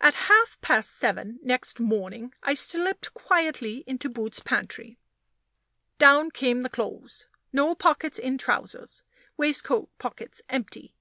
[0.00, 4.96] At half past seven next morning, I slipped quietly into Boots's pantry.
[5.98, 7.26] Down came the clothes.
[7.52, 9.02] No pockets in trousers.
[9.36, 10.94] Waistcoat pockets empty.